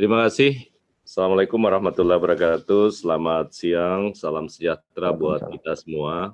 [0.00, 0.64] Terima kasih.
[1.04, 2.88] Assalamualaikum warahmatullahi wabarakatuh.
[2.88, 6.32] Selamat siang, salam sejahtera buat kita semua.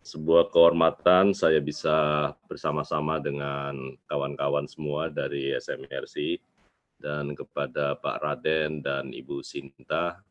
[0.00, 6.40] Sebuah kehormatan saya bisa bersama-sama dengan kawan-kawan semua dari SMRC
[6.96, 10.24] dan kepada Pak Raden dan Ibu Sinta.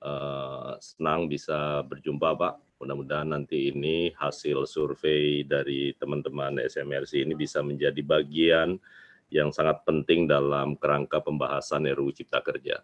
[0.00, 2.54] Uh, senang bisa berjumpa Pak.
[2.80, 8.80] Mudah-mudahan nanti ini hasil survei dari teman-teman SMRC ini bisa menjadi bagian
[9.28, 12.80] yang sangat penting dalam kerangka pembahasan RUU Cipta Kerja.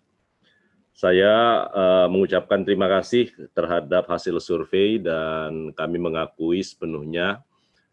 [0.94, 7.42] Saya uh, mengucapkan terima kasih terhadap hasil survei dan kami mengakui sepenuhnya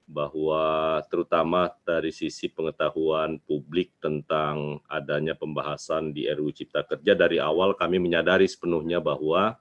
[0.06, 7.74] bahwa terutama dari sisi pengetahuan publik tentang adanya pembahasan di RUU Cipta Kerja dari awal
[7.74, 9.58] kami menyadari sepenuhnya bahwa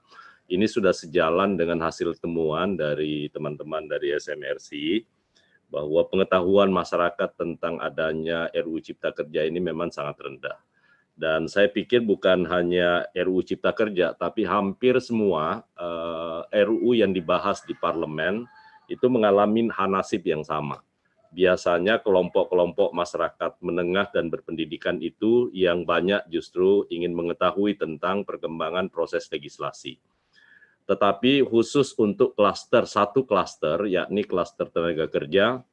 [0.51, 5.01] ini sudah sejalan dengan hasil temuan dari teman-teman dari SMRC
[5.71, 10.59] bahwa pengetahuan masyarakat tentang adanya RUU Cipta Kerja ini memang sangat rendah
[11.21, 17.13] dan saya pikir bukan hanya RUU Cipta Kerja, tapi hampir semua uh, eh, RUU yang
[17.13, 18.49] dibahas di parlemen
[18.89, 20.81] itu mengalami nasib yang sama.
[21.31, 29.29] Biasanya kelompok-kelompok masyarakat menengah dan berpendidikan itu yang banyak justru ingin mengetahui tentang perkembangan proses
[29.31, 29.95] legislasi.
[30.89, 35.63] Tetapi khusus untuk klaster, satu klaster, yakni klaster tenaga kerja,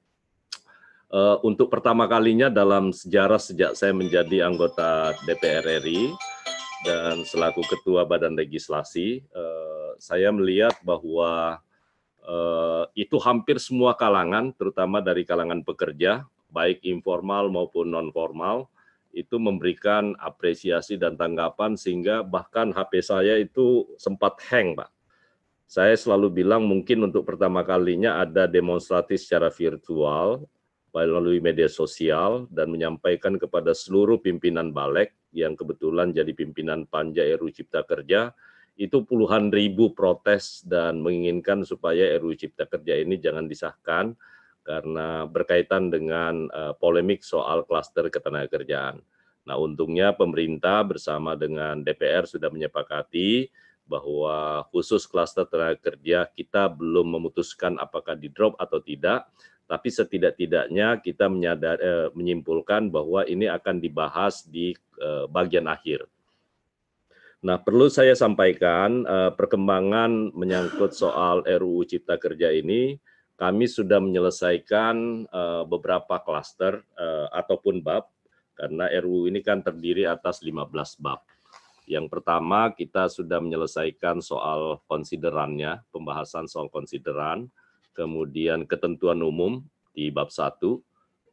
[1.12, 6.12] uh, untuk pertama kalinya dalam sejarah sejak saya menjadi anggota DPR RI
[6.86, 11.58] dan selaku ketua Badan Legislasi, uh, saya melihat bahwa
[12.22, 16.22] uh, itu hampir semua kalangan, terutama dari kalangan pekerja,
[16.54, 18.70] baik informal maupun non formal,
[19.10, 24.90] itu memberikan apresiasi dan tanggapan sehingga bahkan HP saya itu sempat hang, Pak.
[25.68, 30.48] Saya selalu bilang mungkin untuk pertama kalinya ada demonstrasi secara virtual
[30.92, 37.52] melalui media sosial dan menyampaikan kepada seluruh pimpinan Balek yang kebetulan jadi pimpinan Panja RU
[37.52, 38.32] Cipta Kerja
[38.78, 44.14] itu puluhan ribu protes dan menginginkan supaya RU Cipta Kerja ini jangan disahkan
[44.62, 49.00] karena berkaitan dengan uh, polemik soal klaster ketenagakerjaan.
[49.48, 53.48] Nah, untungnya pemerintah bersama dengan DPR sudah menyepakati
[53.88, 59.24] bahwa khusus klaster tenaga kerja kita belum memutuskan apakah di drop atau tidak,
[59.68, 66.08] tapi setidak-tidaknya kita menyadar, eh, menyimpulkan bahwa ini akan dibahas di eh, bagian akhir.
[67.38, 72.98] Nah, perlu saya sampaikan eh, perkembangan menyangkut soal RUU Cipta Kerja ini,
[73.38, 74.96] kami sudah menyelesaikan
[75.28, 78.10] eh, beberapa klaster eh, ataupun bab,
[78.58, 81.22] karena RUU ini kan terdiri atas 15 bab.
[81.88, 87.48] Yang pertama, kita sudah menyelesaikan soal konsiderannya, pembahasan soal konsideran
[87.98, 90.62] kemudian ketentuan umum di bab 1,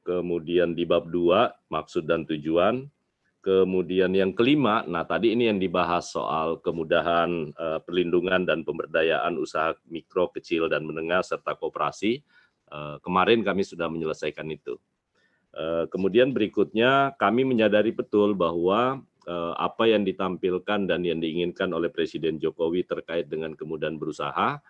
[0.01, 2.89] kemudian di bab 2 maksud dan tujuan,
[3.45, 9.77] kemudian yang kelima, nah tadi ini yang dibahas soal kemudahan uh, perlindungan dan pemberdayaan usaha
[9.85, 12.25] mikro, kecil dan menengah serta koperasi.
[12.65, 14.81] Uh, kemarin kami sudah menyelesaikan itu.
[15.53, 19.05] Uh, kemudian berikutnya kami menyadari betul bahwa
[19.57, 24.61] apa yang ditampilkan dan yang diinginkan oleh Presiden Jokowi terkait dengan kemudahan berusaha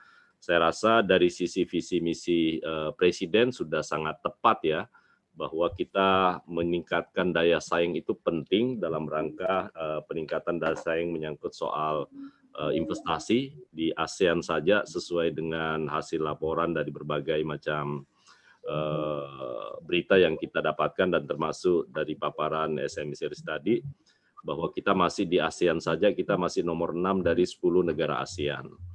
[0.45, 4.81] saya rasa dari sisi visi misi uh, presiden sudah sangat tepat ya
[5.33, 12.05] bahwa kita meningkatkan daya saing itu penting dalam rangka uh, peningkatan daya saing menyangkut soal
[12.61, 18.05] uh, investasi di ASEAN saja sesuai dengan hasil laporan dari berbagai macam
[19.85, 23.77] berita yang kita dapatkan dan termasuk dari paparan SMI Series tadi
[24.41, 27.61] bahwa kita masih di ASEAN saja kita masih nomor 6 dari 10
[27.93, 28.94] negara ASEAN.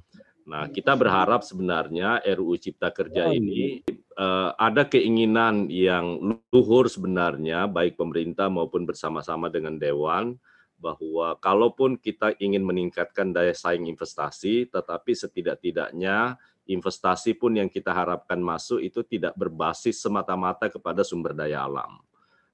[0.51, 3.87] Nah, kita berharap sebenarnya RUU Cipta Kerja ini
[4.19, 6.19] uh, ada keinginan yang
[6.51, 10.35] luhur sebenarnya baik pemerintah maupun bersama-sama dengan dewan
[10.75, 16.35] bahwa kalaupun kita ingin meningkatkan daya saing investasi tetapi setidak-tidaknya
[16.67, 22.03] investasi pun yang kita harapkan masuk itu tidak berbasis semata-mata kepada sumber daya alam.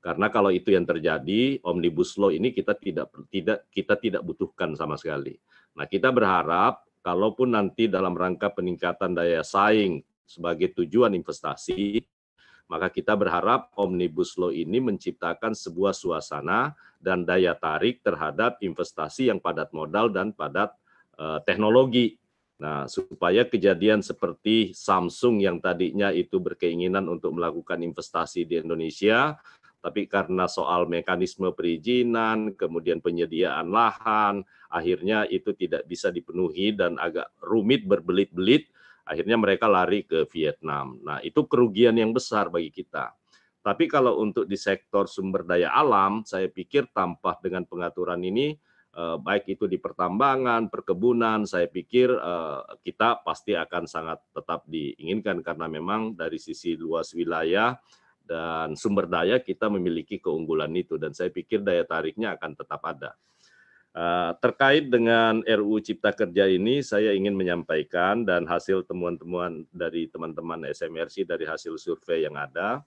[0.06, 4.96] Karena kalau itu yang terjadi, omnibus law ini kita tidak tidak kita tidak butuhkan sama
[4.96, 5.36] sekali.
[5.76, 12.04] Nah, kita berharap kalaupun nanti dalam rangka peningkatan daya saing sebagai tujuan investasi,
[12.68, 19.40] maka kita berharap Omnibus Law ini menciptakan sebuah suasana dan daya tarik terhadap investasi yang
[19.40, 20.76] padat modal dan padat
[21.16, 22.20] uh, teknologi.
[22.58, 29.38] Nah, supaya kejadian seperti Samsung yang tadinya itu berkeinginan untuk melakukan investasi di Indonesia,
[29.88, 37.32] tapi karena soal mekanisme perizinan, kemudian penyediaan lahan, akhirnya itu tidak bisa dipenuhi dan agak
[37.40, 38.68] rumit berbelit-belit,
[39.08, 41.00] akhirnya mereka lari ke Vietnam.
[41.08, 43.16] Nah, itu kerugian yang besar bagi kita.
[43.64, 48.60] Tapi kalau untuk di sektor sumber daya alam, saya pikir tanpa dengan pengaturan ini,
[48.92, 55.40] eh, baik itu di pertambangan, perkebunan, saya pikir eh, kita pasti akan sangat tetap diinginkan
[55.40, 57.80] karena memang dari sisi luas wilayah
[58.28, 63.16] dan sumber daya kita memiliki keunggulan itu dan saya pikir daya tariknya akan tetap ada.
[63.98, 70.70] Uh, terkait dengan RUU Cipta Kerja ini, saya ingin menyampaikan dan hasil temuan-temuan dari teman-teman
[70.70, 72.86] SMRC dari hasil survei yang ada,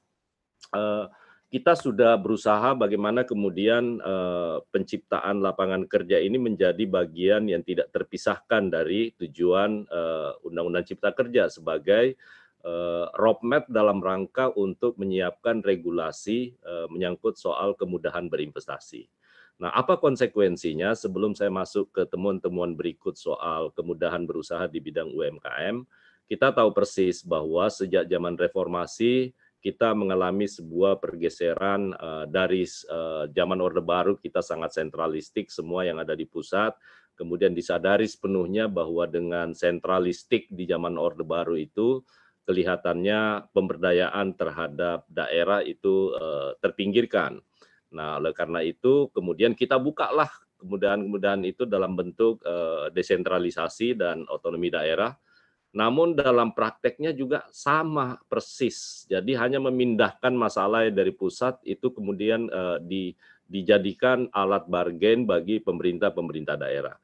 [0.70, 1.10] uh,
[1.50, 8.70] kita sudah berusaha bagaimana kemudian uh, penciptaan lapangan kerja ini menjadi bagian yang tidak terpisahkan
[8.70, 9.90] dari tujuan
[10.46, 12.14] Undang-Undang Cipta Kerja sebagai
[13.16, 19.08] roadmap dalam rangka untuk menyiapkan regulasi uh, menyangkut soal kemudahan berinvestasi.
[19.60, 25.84] Nah, apa konsekuensinya sebelum saya masuk ke temuan-temuan berikut soal kemudahan berusaha di bidang UMKM?
[26.24, 32.64] Kita tahu persis bahwa sejak zaman reformasi kita mengalami sebuah pergeseran uh, dari
[33.36, 36.72] zaman Orde Baru kita sangat sentralistik semua yang ada di pusat
[37.20, 42.00] kemudian disadari sepenuhnya bahwa dengan sentralistik di zaman Orde Baru itu
[42.50, 47.38] kelihatannya pemberdayaan terhadap daerah itu uh, terpinggirkan.
[47.94, 50.26] Nah, oleh karena itu kemudian kita bukalah
[50.58, 55.14] kemudahan-kemudahan itu dalam bentuk uh, desentralisasi dan otonomi daerah.
[55.70, 59.06] Namun dalam prakteknya juga sama persis.
[59.06, 63.14] Jadi hanya memindahkan masalah dari pusat itu kemudian uh, di,
[63.46, 66.98] dijadikan alat bargain bagi pemerintah-pemerintah daerah.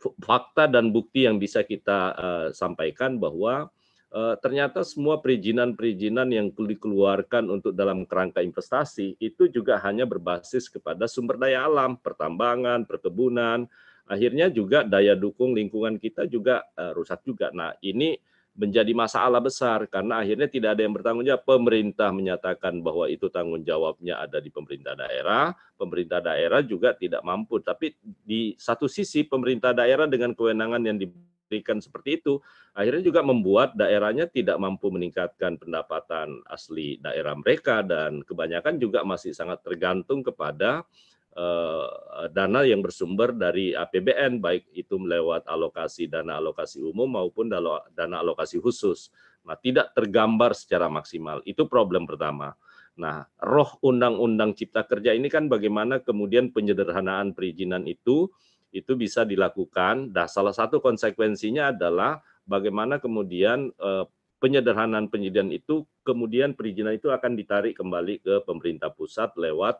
[0.00, 3.68] Fakta dan bukti yang bisa kita uh, sampaikan bahwa
[4.12, 11.40] ternyata semua perizinan-perizinan yang dikeluarkan untuk dalam kerangka investasi itu juga hanya berbasis kepada sumber
[11.40, 13.64] daya alam, pertambangan, perkebunan,
[14.04, 17.48] akhirnya juga daya dukung lingkungan kita juga uh, rusak juga.
[17.56, 18.20] Nah, ini
[18.52, 21.48] menjadi masalah besar karena akhirnya tidak ada yang bertanggung jawab.
[21.48, 27.64] Pemerintah menyatakan bahwa itu tanggung jawabnya ada di pemerintah daerah, pemerintah daerah juga tidak mampu.
[27.64, 31.08] Tapi di satu sisi pemerintah daerah dengan kewenangan yang di
[31.52, 32.40] diberikan seperti itu,
[32.72, 39.36] akhirnya juga membuat daerahnya tidak mampu meningkatkan pendapatan asli daerah mereka dan kebanyakan juga masih
[39.36, 40.88] sangat tergantung kepada
[41.36, 48.16] uh, dana yang bersumber dari APBN, baik itu melewat alokasi dana alokasi umum maupun dana
[48.24, 49.12] alokasi khusus.
[49.44, 51.44] Nah, tidak tergambar secara maksimal.
[51.44, 52.56] Itu problem pertama.
[52.92, 58.28] Nah, roh Undang-Undang Cipta Kerja ini kan bagaimana kemudian penyederhanaan perizinan itu
[58.72, 60.10] itu bisa dilakukan.
[60.10, 64.04] Dan salah satu konsekuensinya adalah bagaimana kemudian eh,
[64.42, 69.78] penyederhanaan penyediaan itu kemudian perizinan itu akan ditarik kembali ke pemerintah pusat lewat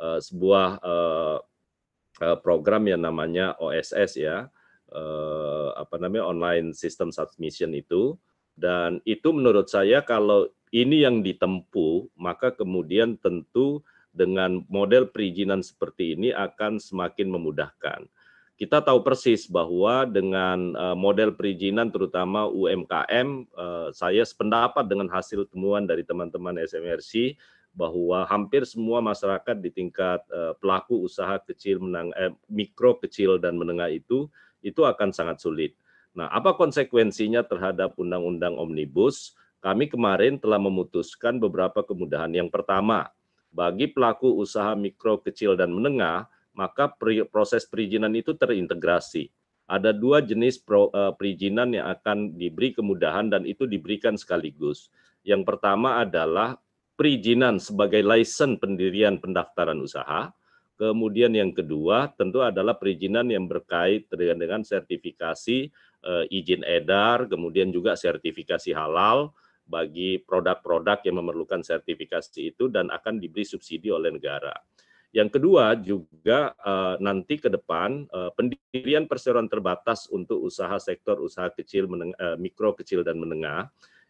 [0.00, 1.38] eh, sebuah eh,
[2.42, 4.50] program yang namanya OSS ya
[5.78, 8.18] apa namanya online system submission itu
[8.58, 16.18] dan itu menurut saya kalau ini yang ditempuh maka kemudian tentu dengan model perizinan seperti
[16.18, 18.10] ini akan semakin memudahkan
[18.60, 25.48] kita tahu persis bahwa dengan uh, model perizinan terutama UMKM, eh, saya sependapat dengan hasil
[25.48, 27.40] temuan dari teman-teman SMRC
[27.72, 33.56] bahwa hampir semua masyarakat di tingkat uh, pelaku usaha kecil, menang, eh, mikro, kecil dan
[33.56, 34.28] menengah itu
[34.60, 35.72] itu akan sangat sulit.
[36.12, 39.40] Nah, apa konsekuensinya terhadap undang-undang omnibus?
[39.64, 42.28] Kami kemarin telah memutuskan beberapa kemudahan.
[42.36, 43.08] Yang pertama,
[43.48, 46.92] bagi pelaku usaha mikro, kecil dan menengah maka
[47.30, 49.30] proses perizinan itu terintegrasi.
[49.70, 54.90] Ada dua jenis uh, perizinan yang akan diberi kemudahan dan itu diberikan sekaligus.
[55.22, 56.58] Yang pertama adalah
[56.98, 60.34] perizinan sebagai license pendirian pendaftaran usaha.
[60.74, 65.70] Kemudian yang kedua tentu adalah perizinan yang berkait dengan, dengan sertifikasi
[66.02, 69.30] uh, izin edar, kemudian juga sertifikasi halal
[69.70, 74.50] bagi produk-produk yang memerlukan sertifikasi itu dan akan diberi subsidi oleh negara.
[75.10, 81.50] Yang kedua juga uh, nanti ke depan uh, pendirian perseroan terbatas untuk usaha sektor usaha
[81.50, 83.66] kecil, meneng, uh, mikro, kecil dan menengah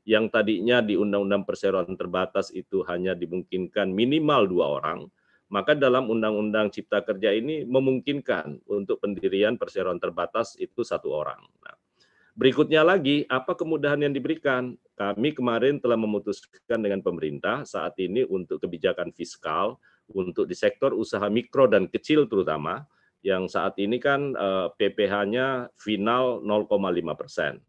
[0.09, 5.07] yang tadinya di Undang-Undang Perseroan Terbatas itu hanya dimungkinkan minimal dua orang,
[5.53, 11.43] maka dalam Undang-Undang Cipta Kerja ini memungkinkan untuk pendirian perseroan terbatas itu satu orang.
[11.61, 11.77] Nah,
[12.33, 14.75] berikutnya lagi, apa kemudahan yang diberikan?
[14.97, 19.81] Kami kemarin telah memutuskan dengan pemerintah saat ini untuk kebijakan fiskal
[20.15, 22.87] untuk di sektor usaha mikro dan kecil terutama
[23.21, 27.61] yang saat ini kan eh, PPh-nya final 0,5 persen.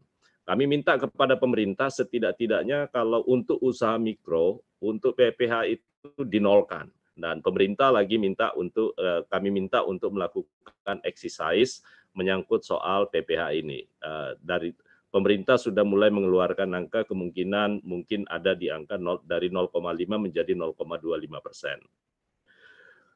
[0.42, 6.90] Kami minta kepada pemerintah setidak-tidaknya kalau untuk usaha mikro, untuk PPh itu dinolkan.
[7.14, 11.84] Dan pemerintah lagi minta untuk, uh, kami minta untuk melakukan exercise
[12.18, 13.86] menyangkut soal PPh ini.
[14.02, 14.74] Uh, dari
[15.14, 19.78] pemerintah sudah mulai mengeluarkan angka kemungkinan mungkin ada di angka 0, dari 0,5
[20.18, 21.78] menjadi 0,25 persen.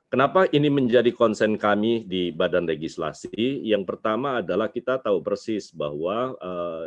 [0.07, 3.67] Kenapa ini menjadi konsen kami di Badan Legislasi?
[3.67, 6.87] Yang pertama adalah kita tahu persis bahwa uh,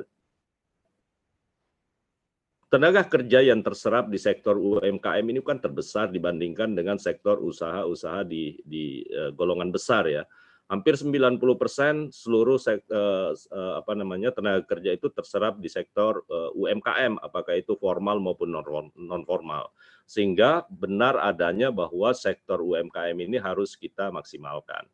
[2.71, 8.55] tenaga kerja yang terserap di sektor UMKM ini kan terbesar dibandingkan dengan sektor usaha-usaha di,
[8.63, 10.23] di uh, golongan besar ya
[10.71, 16.23] hampir 90% seluruh sek, uh, uh, apa namanya tenaga kerja itu terserap di sektor
[16.55, 18.47] UMKM apakah itu formal maupun
[18.95, 19.75] non formal
[20.09, 24.89] sehingga benar adanya bahwa sektor UMKM ini harus kita maksimalkan.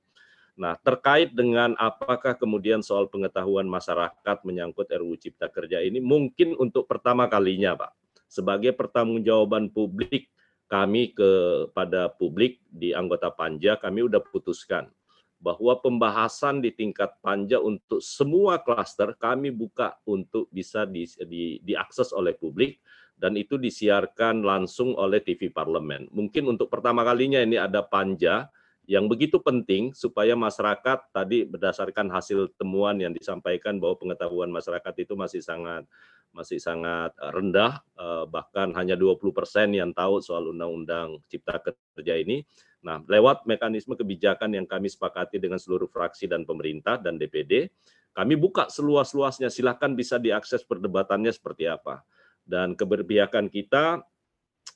[0.60, 6.88] Nah, terkait dengan apakah kemudian soal pengetahuan masyarakat menyangkut RUU Cipta Kerja ini mungkin untuk
[6.91, 7.91] pertama kalinya, Pak,
[8.27, 10.27] sebagai pertanggungjawaban publik
[10.67, 14.91] kami kepada publik di anggota panja kami sudah putuskan
[15.39, 22.10] bahwa pembahasan di tingkat panja untuk semua klaster kami buka untuk bisa di, di, diakses
[22.15, 22.81] oleh publik
[23.15, 26.12] dan itu disiarkan langsung oleh TV Parlemen.
[26.12, 28.51] Mungkin untuk pertama kalinya ini ada panja
[28.86, 35.17] yang begitu penting supaya masyarakat tadi berdasarkan hasil temuan yang disampaikan bahwa pengetahuan masyarakat itu
[35.17, 35.89] masih sangat
[36.29, 39.25] masih sangat rendah eh, bahkan hanya 20%
[39.74, 41.57] yang tahu soal undang-undang cipta
[41.98, 42.45] kerja ini
[42.86, 47.74] Nah, lewat mekanisme kebijakan yang kami sepakati dengan seluruh fraksi dan pemerintah dan DPD,
[48.13, 49.50] kami buka seluas-luasnya.
[49.50, 52.05] Silakan bisa diakses perdebatannya seperti apa.
[52.45, 54.05] Dan keberpihakan kita,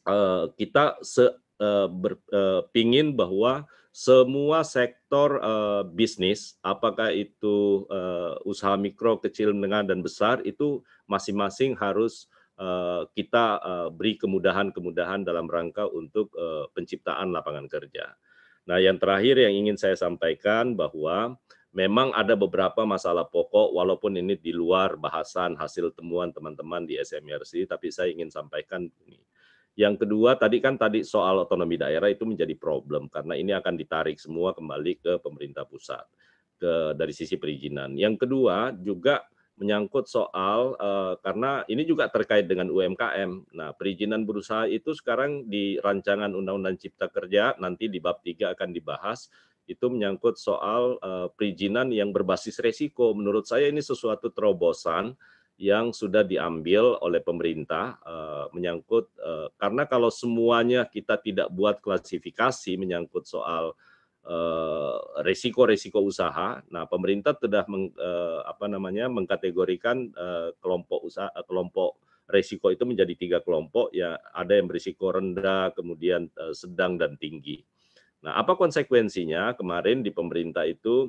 [0.10, 1.30] eh, kita se,
[1.92, 3.54] berpingin eh, bahwa
[3.90, 5.44] semua sektor
[5.92, 7.84] bisnis, apakah itu
[8.48, 12.32] usaha mikro, kecil, menengah, dan besar, itu masing-masing harus
[13.12, 13.60] kita
[13.92, 16.32] beri kemudahan-kemudahan dalam rangka untuk
[16.72, 18.16] penciptaan lapangan kerja.
[18.70, 21.36] Nah, yang terakhir yang ingin saya sampaikan bahwa
[21.80, 27.72] memang ada beberapa masalah pokok walaupun ini di luar bahasan hasil temuan teman-teman di SMRC,
[27.72, 29.24] tapi saya ingin sampaikan ini.
[29.80, 34.20] Yang kedua tadi kan tadi soal otonomi daerah itu menjadi problem karena ini akan ditarik
[34.20, 36.04] semua kembali ke pemerintah pusat
[36.60, 37.96] ke dari sisi perizinan.
[37.96, 39.24] Yang kedua juga
[39.56, 43.56] menyangkut soal uh, karena ini juga terkait dengan UMKM.
[43.56, 48.70] Nah, perizinan berusaha itu sekarang di rancangan Undang-Undang Cipta Kerja nanti di bab 3 akan
[48.72, 49.32] dibahas
[49.70, 53.14] itu menyangkut soal uh, perizinan yang berbasis resiko.
[53.14, 55.14] Menurut saya ini sesuatu terobosan
[55.62, 62.74] yang sudah diambil oleh pemerintah uh, menyangkut uh, karena kalau semuanya kita tidak buat klasifikasi
[62.82, 63.78] menyangkut soal
[65.26, 66.62] resiko-resiko usaha.
[66.70, 67.90] Nah, pemerintah sudah meng,
[68.46, 70.12] apa namanya mengkategorikan
[70.62, 71.98] kelompok usaha kelompok
[72.30, 77.64] resiko itu menjadi tiga kelompok ya ada yang berisiko rendah, kemudian sedang dan tinggi.
[78.20, 79.56] Nah, apa konsekuensinya?
[79.56, 81.08] Kemarin di pemerintah itu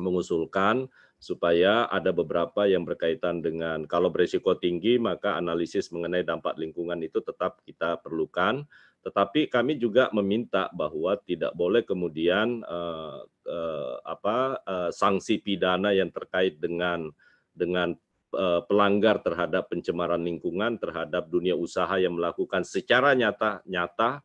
[0.00, 0.88] mengusulkan
[1.24, 7.24] supaya ada beberapa yang berkaitan dengan kalau berisiko tinggi maka analisis mengenai dampak lingkungan itu
[7.24, 8.68] tetap kita perlukan
[9.04, 16.12] tetapi kami juga meminta bahwa tidak boleh kemudian uh, uh, apa uh, sanksi pidana yang
[16.12, 17.08] terkait dengan
[17.56, 17.96] dengan
[18.36, 24.20] uh, pelanggar terhadap pencemaran lingkungan terhadap dunia usaha yang melakukan secara nyata nyata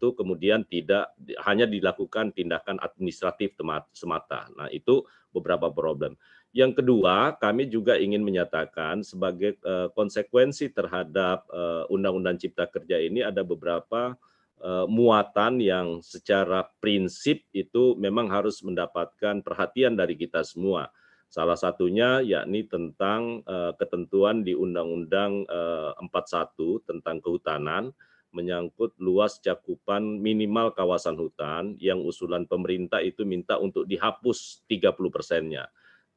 [0.00, 1.12] itu kemudian tidak
[1.44, 3.52] hanya dilakukan tindakan administratif
[3.92, 4.48] semata.
[4.56, 6.16] Nah, itu beberapa problem.
[6.56, 13.20] Yang kedua, kami juga ingin menyatakan sebagai uh, konsekuensi terhadap uh, Undang-Undang Cipta Kerja ini
[13.20, 14.16] ada beberapa
[14.64, 20.88] uh, muatan yang secara prinsip itu memang harus mendapatkan perhatian dari kita semua.
[21.30, 23.46] Salah satunya yakni tentang
[23.78, 27.94] ketentuan di Undang-Undang uh, 41 tentang kehutanan
[28.30, 35.66] menyangkut luas cakupan minimal kawasan hutan yang usulan pemerintah itu minta untuk dihapus 30 persennya.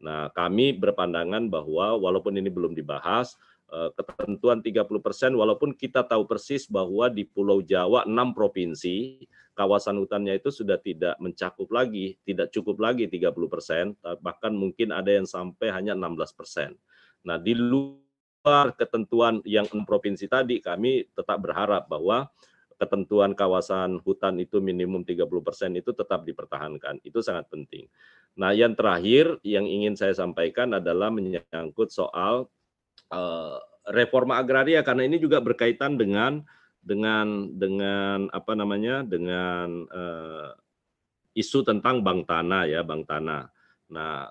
[0.04, 3.40] Nah, kami berpandangan bahwa walaupun ini belum dibahas,
[3.72, 9.24] eh, ketentuan 30% walaupun kita tahu persis bahwa di Pulau Jawa 6 provinsi
[9.56, 15.30] kawasan hutannya itu sudah tidak mencakup lagi, tidak cukup lagi 30%, bahkan mungkin ada yang
[15.30, 16.74] sampai hanya 16%.
[17.24, 18.03] Nah, di luar
[18.76, 22.28] ketentuan yang 6 provinsi tadi kami tetap berharap bahwa
[22.76, 27.00] ketentuan kawasan hutan itu minimum 30% itu tetap dipertahankan.
[27.06, 27.88] Itu sangat penting.
[28.36, 32.50] Nah, yang terakhir yang ingin saya sampaikan adalah menyangkut soal
[33.14, 33.58] uh,
[33.88, 36.44] reforma agraria karena ini juga berkaitan dengan
[36.84, 40.52] dengan dengan apa namanya dengan uh,
[41.38, 43.48] isu tentang bank tanah ya bank tanah.
[43.94, 44.28] Nah,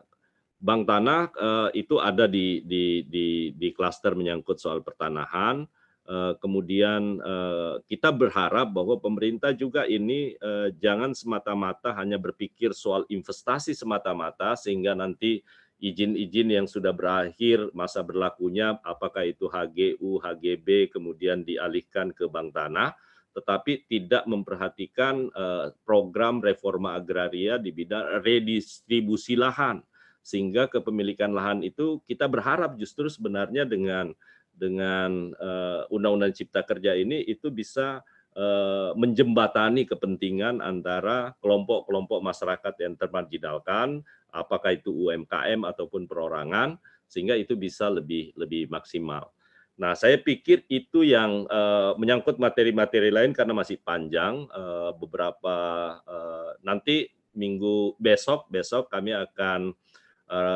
[0.63, 5.67] bank tanah uh, itu ada di di di di klaster menyangkut soal pertanahan.
[6.03, 13.07] Eh, kemudian eh, kita berharap bahwa pemerintah juga ini eh, jangan semata-mata hanya berpikir soal
[13.07, 15.39] investasi semata-mata sehingga nanti
[15.79, 22.99] izin-izin yang sudah berakhir masa berlakunya, apakah itu HGU, HGB, kemudian dialihkan ke bank tanah,
[23.35, 29.83] tetapi tidak memperhatikan uh, program reforma agraria di bidang redistribusi lahan
[30.23, 34.15] sehingga kepemilikan lahan itu kita berharap justru sebenarnya dengan
[34.55, 38.07] dengan uh, undang-undang cipta kerja ini itu bisa
[38.39, 46.79] uh, menjembatani kepentingan antara kelompok-kelompok masyarakat yang termarginalkan apakah itu UMKM ataupun perorangan
[47.11, 49.29] sehingga itu bisa lebih lebih maksimal.
[49.77, 55.57] Nah, saya pikir itu yang uh, menyangkut materi-materi lain karena masih panjang uh, beberapa
[56.05, 59.92] uh, nanti minggu besok besok kami akan uh,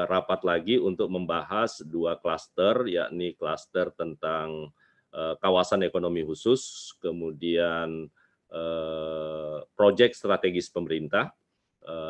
[0.09, 4.73] rapat lagi untuk membahas dua klaster, yakni klaster tentang
[5.13, 8.09] uh, kawasan ekonomi khusus, kemudian
[8.49, 11.37] uh, proyek strategis pemerintah.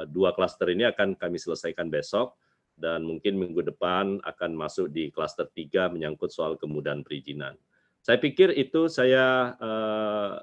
[0.09, 2.33] Dua klaster ini akan kami selesaikan besok
[2.81, 7.61] dan mungkin minggu depan akan masuk di klaster tiga menyangkut soal kemudahan perizinan.
[8.01, 9.53] Saya pikir itu saya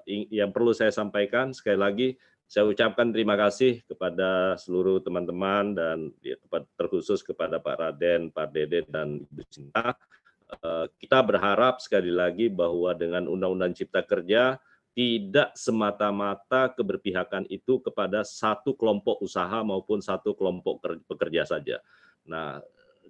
[0.06, 2.08] yang perlu saya sampaikan sekali lagi
[2.54, 6.38] saya ucapkan terima kasih kepada seluruh teman-teman dan ya,
[6.78, 9.98] terkhusus kepada Pak Raden, Pak Dede, dan Ibu Cinta.
[10.54, 14.62] Eh, kita berharap sekali lagi bahwa dengan Undang-Undang Cipta Kerja
[14.94, 20.78] tidak semata-mata keberpihakan itu kepada satu kelompok usaha maupun satu kelompok
[21.10, 21.82] pekerja saja.
[22.30, 22.62] Nah,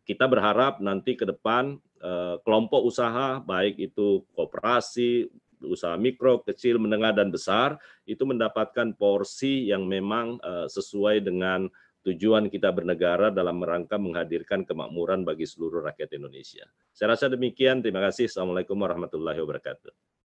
[0.08, 5.28] kita berharap nanti ke depan eh, kelompok usaha baik itu koperasi,
[5.66, 11.72] usaha mikro, kecil, menengah, dan besar itu mendapatkan porsi yang memang uh, sesuai dengan
[12.04, 16.68] tujuan kita bernegara dalam rangka menghadirkan kemakmuran bagi seluruh rakyat Indonesia.
[16.92, 17.80] Saya rasa demikian.
[17.80, 18.28] Terima kasih.
[18.28, 20.13] Assalamualaikum warahmatullahi wabarakatuh.